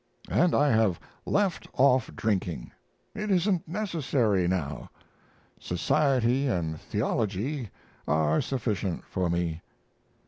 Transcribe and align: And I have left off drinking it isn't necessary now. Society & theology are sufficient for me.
And 0.31 0.55
I 0.55 0.69
have 0.71 0.99
left 1.27 1.67
off 1.73 2.09
drinking 2.15 2.71
it 3.13 3.29
isn't 3.29 3.67
necessary 3.67 4.47
now. 4.47 4.89
Society 5.59 6.47
& 6.67 6.77
theology 6.89 7.69
are 8.07 8.41
sufficient 8.41 9.03
for 9.05 9.29
me. 9.29 9.61